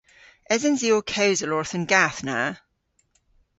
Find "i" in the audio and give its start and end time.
0.87-0.89